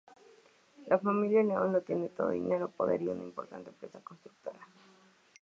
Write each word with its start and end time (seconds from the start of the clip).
La 0.87 0.97
familia 0.97 1.43
León 1.43 1.73
lo 1.73 1.81
tiene 1.83 2.09
todo: 2.09 2.31
dinero, 2.31 2.71
poder 2.71 3.03
y 3.03 3.07
una 3.07 3.21
importante 3.21 3.69
empresa 3.69 4.01
Constructora. 4.03 4.57